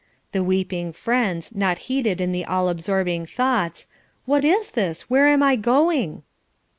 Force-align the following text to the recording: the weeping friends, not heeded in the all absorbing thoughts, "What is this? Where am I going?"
the 0.31 0.43
weeping 0.43 0.91
friends, 0.91 1.53
not 1.53 1.77
heeded 1.85 2.19
in 2.19 2.31
the 2.31 2.43
all 2.43 2.69
absorbing 2.69 3.23
thoughts, 3.23 3.87
"What 4.25 4.43
is 4.43 4.71
this? 4.71 5.11
Where 5.11 5.27
am 5.27 5.43
I 5.43 5.55
going?" 5.55 6.23